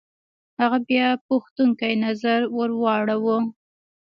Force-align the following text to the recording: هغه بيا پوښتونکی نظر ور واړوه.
هغه 0.59 0.77
بيا 0.89 1.07
پوښتونکی 1.27 1.93
نظر 2.05 2.39
ور 2.57 2.71
واړوه. 2.81 3.37